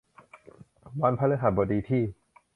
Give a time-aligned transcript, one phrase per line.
[1.01, 2.03] วันพฤหัสบดีที่